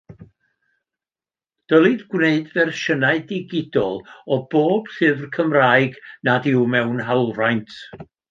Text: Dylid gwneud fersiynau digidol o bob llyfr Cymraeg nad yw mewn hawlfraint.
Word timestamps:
Dylid 1.73 1.99
gwneud 2.13 2.47
fersiynau 2.53 3.21
digidol 3.33 4.01
o 4.37 4.39
bob 4.55 4.89
llyfr 4.95 5.29
Cymraeg 5.37 6.01
nad 6.31 6.51
yw 6.55 6.67
mewn 6.77 7.07
hawlfraint. 7.11 7.79